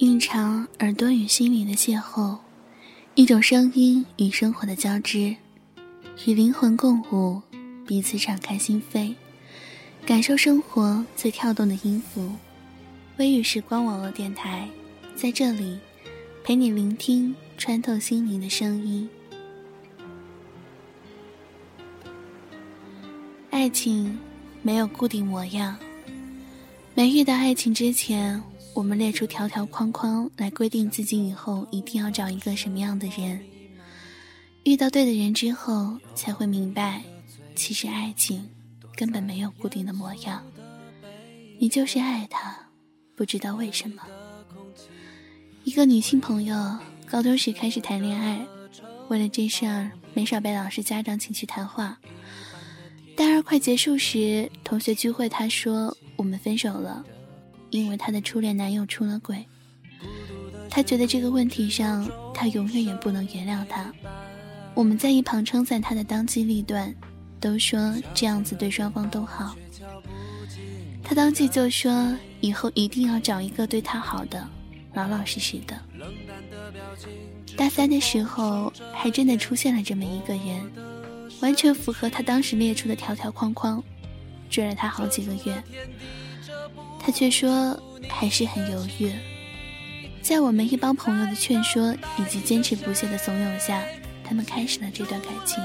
[0.00, 2.38] 一场耳朵与心灵的邂逅，
[3.16, 5.34] 一种声音与生活的交织，
[6.24, 7.42] 与灵魂共舞，
[7.84, 9.12] 彼此敞开心扉，
[10.06, 12.30] 感受生活最跳动的音符。
[13.16, 14.68] 微雨时光网络电台，
[15.16, 15.76] 在这里
[16.44, 19.08] 陪你聆听穿透心灵的声音。
[23.50, 24.16] 爱情
[24.62, 25.76] 没有固定模样，
[26.94, 28.40] 没遇到爱情之前。
[28.78, 33.44] 我们列出条条框框来规定自己以后一定要找一个什么样的人。
[34.62, 37.02] 遇到对的人之后，才会明白，
[37.56, 38.48] 其实爱情
[38.94, 40.46] 根本没有固定的模样。
[41.58, 42.56] 你就是爱他，
[43.16, 44.00] 不知道为什么。
[45.64, 48.46] 一个女性朋友高中时开始谈恋爱，
[49.08, 51.98] 为了这事儿没少被老师家长请去谈话。
[53.16, 57.04] 大二快结束时，同学聚会，她说我们分手了。
[57.70, 59.44] 因为她的初恋男友出了轨，
[60.70, 63.92] 她觉得这个问题上，她永远也不能原谅他。
[64.74, 66.94] 我们在一旁称赞她的当机立断，
[67.40, 69.56] 都说这样子对双方都好。
[71.02, 74.46] 她当即就说以后一定要找一个对她好的，
[74.94, 75.76] 老老实实的。
[77.56, 80.70] 大三的时候，还真的出现了这么一个人，
[81.40, 83.82] 完全符合她当时列出的条条框框，
[84.48, 85.62] 追了她好几个月。
[87.08, 87.74] 他却说
[88.06, 89.10] 还是很犹豫，
[90.20, 93.82] 在我们一帮朋友的劝说以及坚持不懈的怂恿下，
[94.22, 95.56] 他们开始了这段感情。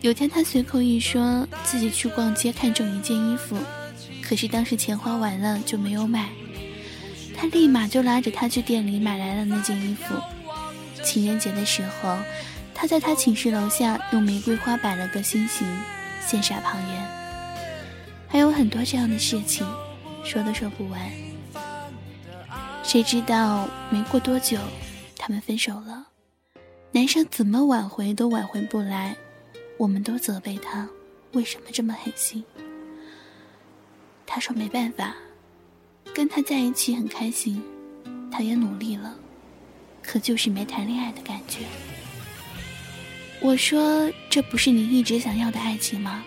[0.00, 3.54] 有天他随口一说自己去逛街看中一件衣服，
[4.22, 6.30] 可是当时钱花完了就没有买，
[7.36, 10.14] 他立马就拉着他去店里买来了那件衣服。
[11.04, 12.16] 情人节的时候，
[12.74, 15.68] 他在他寝室楼下用玫瑰花摆了个心形，
[16.26, 17.19] 羡煞旁人。
[18.30, 19.66] 还有很多这样的事情，
[20.24, 21.10] 说都说不完。
[22.84, 24.56] 谁知道没过多久，
[25.18, 26.06] 他们分手了。
[26.92, 29.16] 男生怎么挽回都挽回不来，
[29.76, 30.88] 我们都责备他
[31.32, 32.44] 为什么这么狠心。
[34.24, 35.16] 他说没办法，
[36.14, 37.60] 跟他在一起很开心，
[38.30, 39.16] 他也努力了，
[40.02, 41.64] 可就是没谈恋爱的感觉。
[43.40, 46.22] 我说这不是你一直想要的爱情吗？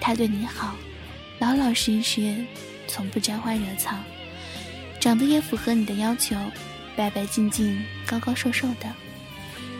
[0.00, 0.74] 他对你好。
[1.40, 2.44] 老老实实，
[2.86, 3.96] 从不沾花惹草，
[5.00, 6.36] 长得也符合你的要求，
[6.94, 8.94] 白白净净、高高瘦瘦的，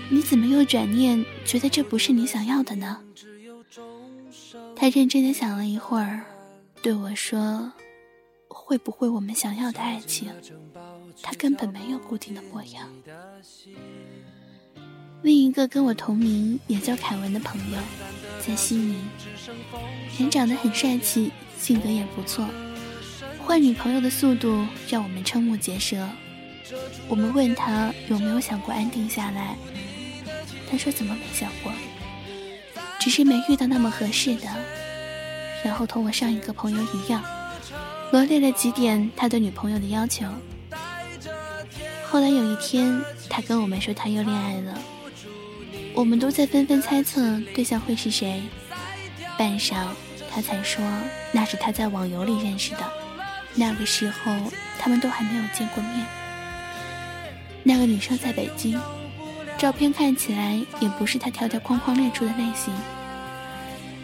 [0.08, 2.98] 你怎么又转念觉得这不是你想要的呢？
[4.74, 6.24] 他认真的想了一会儿，
[6.80, 7.70] 对我说
[8.48, 10.32] ：“会不会我们想要的爱情，
[11.22, 12.90] 它根本没有固定的模样？”
[15.22, 17.78] 另一个跟我同名，也叫凯文的朋友，
[18.40, 18.96] 在悉尼，
[20.18, 21.30] 人长得很帅气。
[21.58, 22.48] 性格也不错，
[23.38, 26.08] 换女朋友的速度让我们瞠目结舌。
[27.06, 29.54] 我们问他有没有想过安定下来，
[30.70, 31.70] 他说怎么没想过，
[32.98, 34.46] 只是没遇到那么合适的。
[35.62, 37.22] 然后同我上一个朋友一样，
[38.10, 40.24] 罗列了几点他对女朋友的要求。
[42.08, 42.98] 后来有一天，
[43.28, 44.78] 他跟我们说他又恋爱了，
[46.00, 48.42] 我们都在纷纷猜测对象会是谁。
[49.36, 49.88] 半晌。
[50.32, 50.80] 他才说
[51.32, 52.92] 那是他在网游里认识的，
[53.56, 54.32] 那个时候
[54.78, 56.06] 他们都还没有见过面。
[57.64, 58.80] 那个女生在北京，
[59.58, 62.72] 照片看起来也不是他条条框框列出的类型。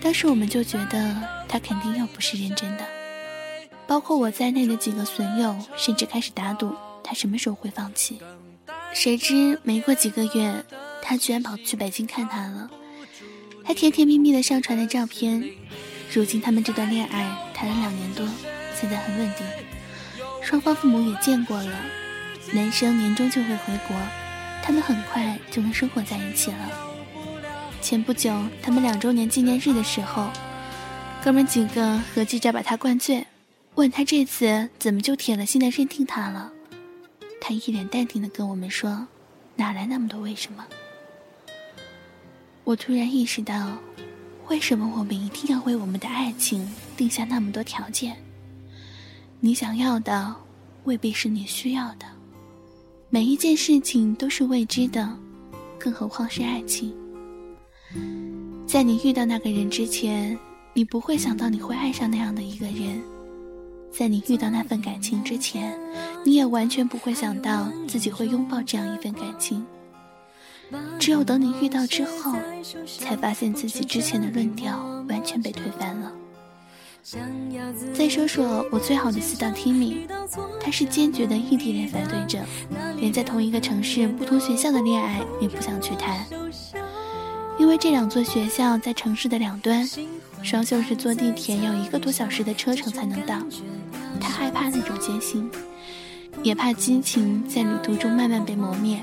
[0.02, 1.16] 当时我们就觉得
[1.48, 2.84] 他肯定又不是认真的，
[3.86, 6.74] 包括我在内的几个损友甚至开始打赌
[7.04, 8.20] 他什么时候会放弃。
[8.92, 10.64] 谁知没过几个月，
[11.08, 12.68] 他居然跑去北京看他了，
[13.64, 15.48] 还甜甜蜜蜜的上传了照片。
[16.12, 18.26] 如今他们这段恋爱谈了两年多，
[18.74, 19.46] 现在很稳定，
[20.42, 21.78] 双方父母也见过了。
[22.52, 23.96] 男生年终就会回国，
[24.64, 26.70] 他们很快就能生活在一起了。
[27.80, 30.28] 前不久他们两周年纪念日的时候，
[31.22, 33.24] 哥们几个合计着把他灌醉，
[33.76, 36.50] 问他这次怎么就铁了心的认定他了。
[37.40, 39.06] 他一脸淡定的跟我们说
[39.54, 40.66] ：“哪来那么多为什么？”
[42.66, 43.78] 我突然意识到。
[44.48, 48.16] 为什么我们一定要为我们的爱情定下那么多条件？
[49.40, 50.34] 你想要的
[50.84, 52.06] 未必是你需要的，
[53.08, 55.16] 每一件事情都是未知的，
[55.78, 56.92] 更何况是爱情。
[58.66, 60.36] 在你遇到那个人之前，
[60.74, 63.00] 你不会想到你会爱上那样的一个人；
[63.90, 65.76] 在你遇到那份感情之前，
[66.24, 69.64] 你也完全不会想到自己会拥抱这样一份感情。
[70.98, 72.34] 只有等你遇到之后，
[73.00, 74.78] 才发现自己之前的论调
[75.08, 76.12] 完全被推翻了。
[77.94, 80.08] 再说说我最好的死党 Timmy，
[80.60, 82.40] 他是坚决的异地恋反对者，
[82.98, 86.26] 连在同一个城市不同学校的恋爱也不想去谈，
[87.60, 89.88] 因为这两座学校在城市的两端，
[90.42, 93.36] 双休日坐地铁要一个多小时的车程才能到，
[94.20, 95.48] 他害怕那种艰辛，
[96.42, 99.02] 也怕激情在旅途中慢慢被磨灭，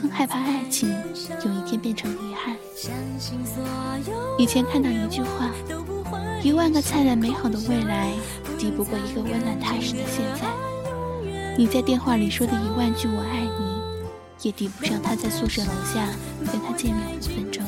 [0.00, 0.88] 更害怕爱情
[1.44, 2.56] 有一天变成遗憾。
[4.38, 5.50] 以前看到一句话。
[6.40, 8.12] 一万个灿烂美好的未来，
[8.56, 10.46] 抵不过一个温暖踏实的现在。
[11.56, 13.82] 你在电话里说的一万句“我爱你”，
[14.46, 16.08] 也抵不上他在宿舍楼下
[16.46, 17.64] 跟他见面五分钟。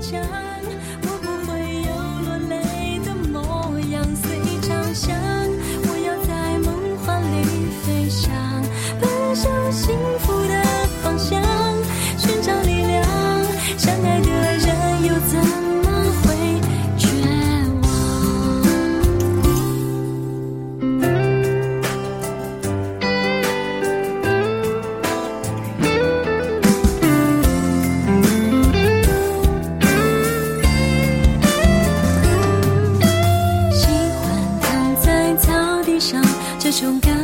[0.00, 0.22] 坚
[36.76, 37.15] 종가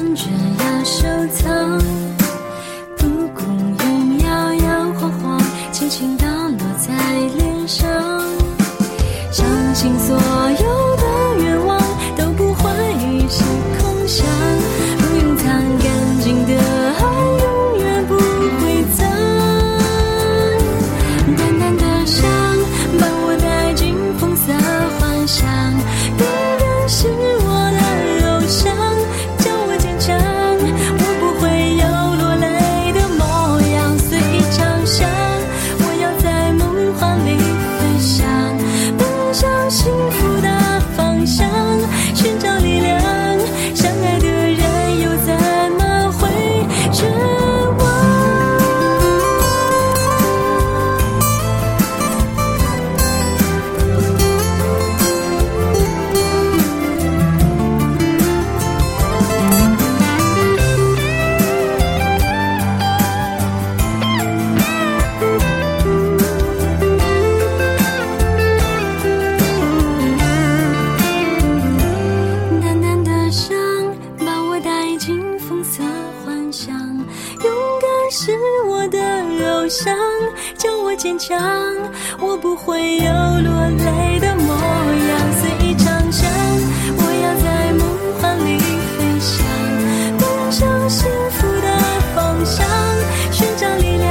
[93.43, 94.09] 寻找力量。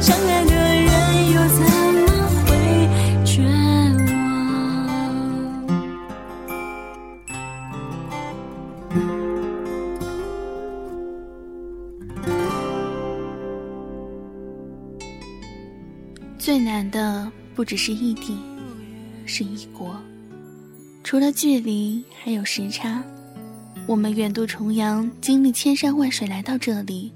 [0.00, 0.88] 相爱的人
[1.30, 1.60] 又怎
[1.94, 2.08] 么
[2.42, 2.50] 会
[3.24, 4.10] 绝望
[16.36, 18.36] 最难的不只是异地，
[19.26, 19.94] 是异国。
[21.04, 23.00] 除了距离，还有时差。
[23.86, 27.12] 我们远渡重洋，经历千山万水来到这里。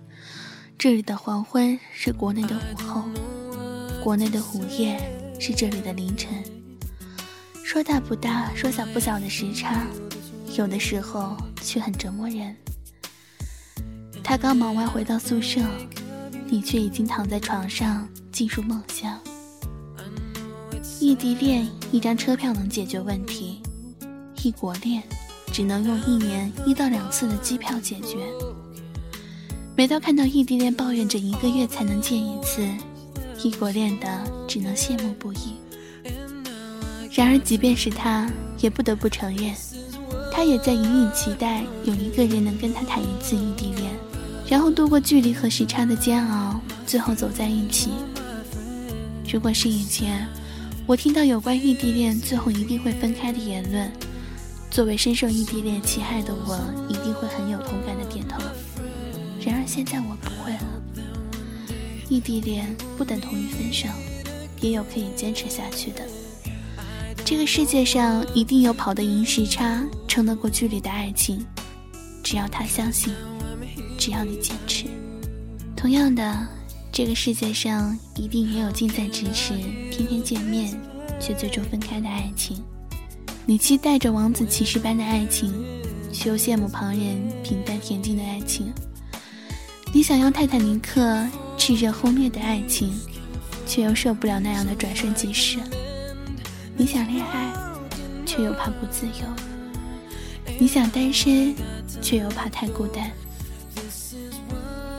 [0.79, 3.05] 这里的黄昏是国内的午后，
[4.03, 4.99] 国内的午夜
[5.41, 6.43] 是这里的凌晨。
[7.65, 9.87] 说大不大，说小不小的时差，
[10.57, 12.55] 有的时候却很折磨人。
[14.23, 15.61] 他刚忙完回到宿舍。
[16.47, 19.19] 你却已经躺在床上进入梦乡。
[21.01, 23.63] 异地恋一张车票能解决问题，
[24.43, 25.03] 异国恋
[25.53, 28.19] 只能用一年一到两次的机票解决。
[29.77, 32.65] 每当看到异地恋抱怨着一个月才能见一次，
[33.43, 34.07] 异国恋的
[34.47, 35.57] 只能羡慕不已。
[37.13, 39.53] 然而，即便是他，也不得不承认，
[40.33, 43.91] 他也在隐隐期待有一个人能跟他谈一次异地恋。
[44.47, 47.91] 然后度过距离和时差的煎熬，最后走在一起。
[49.29, 50.25] 如果是以前，
[50.87, 53.91] 我听到有关异地恋最后一定会分开的言论，
[54.71, 58.41] 作为深受异地恋侵害的我，一定会很有同感的点头。
[59.45, 60.83] 然而现在我不会了。
[62.09, 63.89] 异地恋不等同于分手，
[64.61, 66.07] 也有可以坚持下去的。
[67.25, 71.45] 这个世界上一定有跑得赢时差、撑得过距离的爱情，
[72.23, 73.13] 只要他相信。
[73.97, 74.85] 只要你坚持，
[75.75, 76.47] 同样的，
[76.93, 79.55] 这个世界上一定也有近在咫尺、
[79.91, 80.79] 天天见面
[81.19, 82.63] 却最终分开的爱情。
[83.47, 85.55] 你期待着王子骑士般的爱情，
[86.13, 88.71] 却又羡慕旁人平淡恬静的爱情。
[89.95, 91.25] 你想要泰坦尼克
[91.57, 92.93] 炽热轰烈的爱情，
[93.65, 95.61] 却又受不了那样的转瞬即逝。
[96.77, 97.53] 你想恋爱，
[98.27, 99.25] 却又怕不自由；
[100.59, 101.55] 你想单身，
[102.03, 103.09] 却又怕太孤单。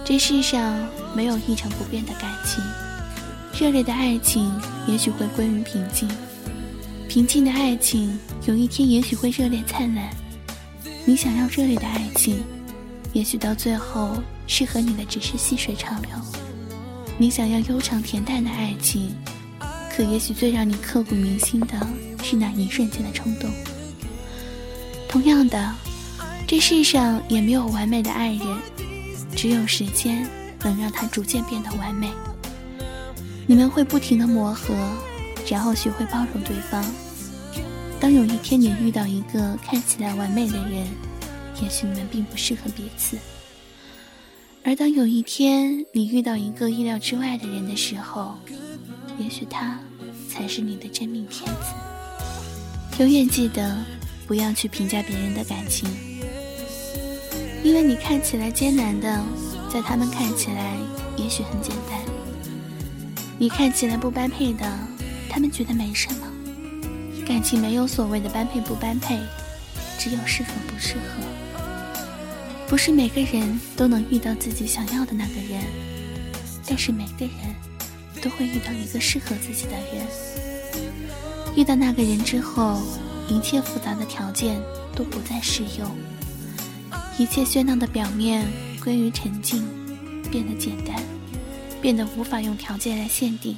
[0.05, 0.73] 这世上
[1.13, 2.63] 没有一成不变的感情，
[3.59, 4.49] 热烈的爱情
[4.87, 6.07] 也许会归于平静，
[7.09, 10.09] 平静的爱情有一天也许会热烈灿烂。
[11.03, 12.41] 你想要热烈的爱情，
[13.15, 16.12] 也许到最后适合你的只是细水长流；
[17.17, 19.15] 你想要悠长恬淡的爱情，
[19.89, 21.88] 可也许最让你刻骨铭心的
[22.22, 23.50] 是那一瞬间的冲动。
[25.07, 25.74] 同样的，
[26.45, 28.45] 这世上也没有完美的爱人。
[29.34, 30.29] 只有时间
[30.62, 32.10] 能让它逐渐变得完美。
[33.48, 34.75] 你们会不停的磨合，
[35.50, 36.84] 然后学会包容对方。
[37.98, 40.86] 当有一天你遇到一个看起来完美的人，
[41.62, 43.17] 也许你们并不适合彼此。
[44.63, 48.35] 而当有一天你遇到一个意料之外的人的时候，
[49.19, 49.79] 也许他
[50.27, 53.03] 才是你的真命天子。
[53.03, 53.77] 永远记得，
[54.25, 55.88] 不要去评价别人的感情。
[57.63, 59.24] 因为你看起来艰难的，
[59.71, 60.75] 在他们看起来
[61.17, 62.00] 也许很简单；
[63.38, 64.65] 你看起来不般配的，
[65.29, 66.27] 他们觉得没什么。
[67.27, 69.19] 感情没有所谓的般配不般配，
[70.00, 71.44] 只有适合不适合。
[72.67, 75.63] 不是每个人都能遇到自己想要的那个人，
[76.67, 77.55] 但是每个人
[78.22, 80.05] 都会遇到一个适合自己的人。
[81.55, 82.81] 遇到那个人之后，
[83.29, 84.60] 一切复杂的条件
[84.95, 85.89] 都不再适用。
[87.17, 88.45] 一切喧闹的表面
[88.84, 89.63] 归于沉静，
[90.31, 91.01] 变得简单，
[91.81, 93.55] 变得无法用条件来限定。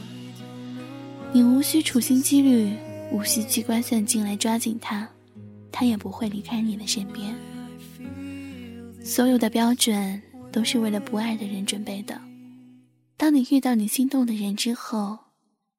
[1.32, 2.74] 你无需处心积虑，
[3.12, 5.08] 无需机关算尽来抓紧他，
[5.72, 7.34] 他也不会离开你的身边。
[9.08, 10.22] 所有的标准
[10.52, 12.20] 都是为了不爱的人准备的。
[13.16, 15.18] 当你遇到你心动的人之后，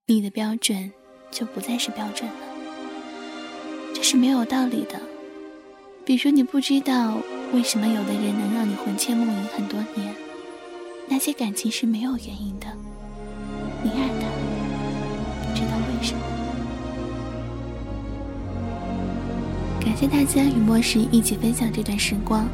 [0.06, 0.90] 你的标准
[1.30, 2.37] 就不再是标准了。
[3.94, 4.99] 这是没有道理的。
[6.06, 7.18] 比如你不知道。
[7.50, 10.14] 为什么有的人能让你魂牵梦萦很多年？
[11.08, 12.66] 那些感情是没有原因的。
[13.82, 14.28] 你爱他，
[15.49, 16.20] 不知道为什么。
[19.80, 22.47] 感谢大家与莫石一起分享这段时光。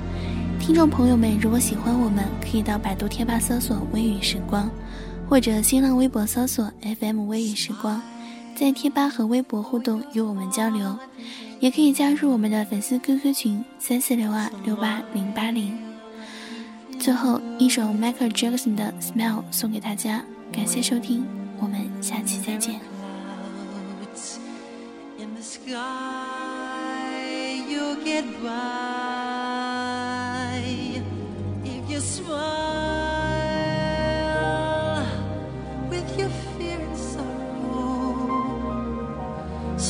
[0.67, 4.71] 听众朋友们，如果喜欢我们，可以到百度贴吧搜索“微雨时光”，
[5.29, 8.01] 或者新浪微博搜索 “FM 微雨时光”，
[8.57, 10.99] 在贴吧和微博互动，与我们交流。
[11.61, 15.77] 也可以加入我们的粉丝 QQ 群三四六二六八零八零。
[16.99, 21.27] 最后一首 Michael Jackson 的《Smile》送给大家，感谢收听，
[21.61, 22.81] 我们下期再见。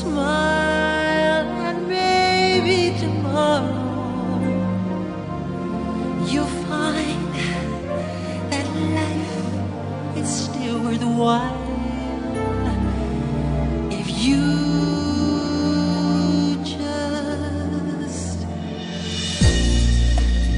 [0.05, 3.73] smile and maybe tomorrow.
[6.31, 7.33] You'll find
[8.51, 8.67] that
[9.01, 11.63] life is still worthwhile
[14.01, 14.45] if you
[16.65, 18.39] just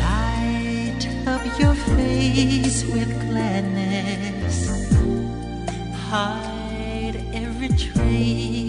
[0.05, 1.03] light
[1.35, 4.59] up your face with gladness.
[6.11, 8.65] Hide every trace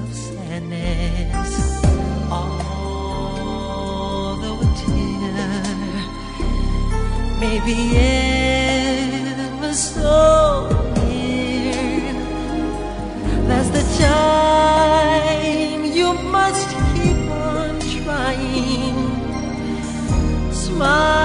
[0.00, 1.82] loves and is
[2.30, 3.40] although
[4.60, 5.48] a tear
[7.40, 12.12] maybe it was so near
[13.48, 18.98] that's the time you must keep on trying.
[20.52, 21.19] Smile.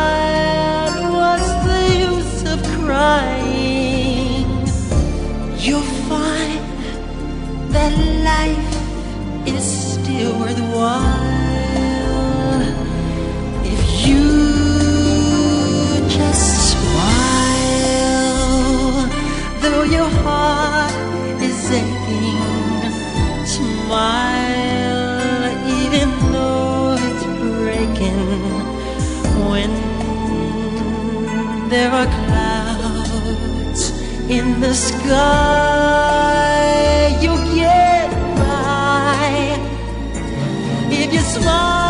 [31.70, 33.82] There are clouds
[34.30, 35.58] in the sky,
[37.22, 39.58] you'll get by.
[40.92, 41.85] If you smile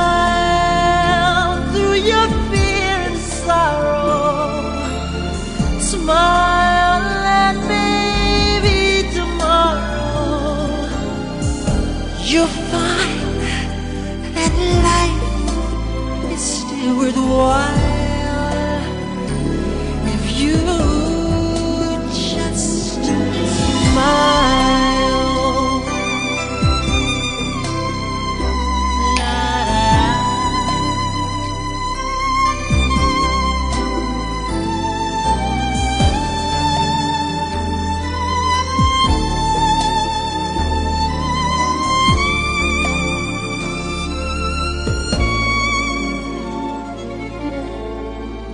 [16.95, 17.84] worthwhile.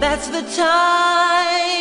[0.02, 1.81] That's the time.